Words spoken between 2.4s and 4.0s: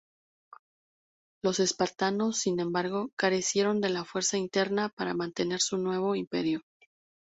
embargo, carecieron de